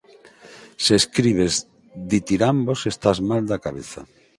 [0.83, 1.53] Se escribes
[2.13, 4.01] ditirambos estás mal da cabeza